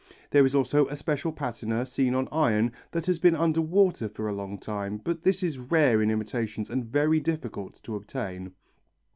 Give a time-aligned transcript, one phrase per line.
[0.31, 4.27] There is also a special patina seen on iron that has been under water for
[4.27, 8.53] a long time, but this is rare in imitations and very difficult to obtain.